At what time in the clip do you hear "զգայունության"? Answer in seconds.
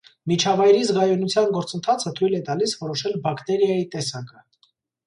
0.87-1.53